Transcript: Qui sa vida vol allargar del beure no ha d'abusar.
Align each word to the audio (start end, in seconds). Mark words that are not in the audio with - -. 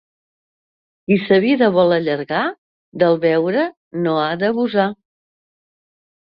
Qui 1.09 1.17
sa 1.25 1.37
vida 1.43 1.67
vol 1.75 1.93
allargar 1.97 2.39
del 3.03 3.19
beure 3.27 3.67
no 4.07 4.17
ha 4.23 4.33
d'abusar. 4.45 4.89